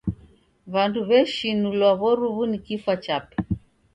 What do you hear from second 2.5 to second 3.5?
ni kifwa chape.